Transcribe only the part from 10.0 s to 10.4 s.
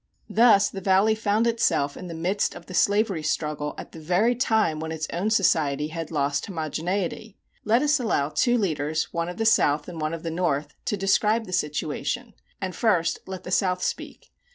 one of the